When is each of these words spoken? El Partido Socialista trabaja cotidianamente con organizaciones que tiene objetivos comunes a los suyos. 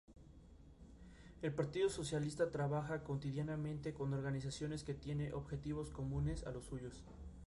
El 1.43 1.53
Partido 1.53 1.87
Socialista 1.87 2.49
trabaja 2.49 3.03
cotidianamente 3.03 3.93
con 3.93 4.15
organizaciones 4.15 4.83
que 4.83 4.95
tiene 4.95 5.31
objetivos 5.31 5.91
comunes 5.91 6.43
a 6.47 6.51
los 6.51 6.65
suyos. 6.65 7.03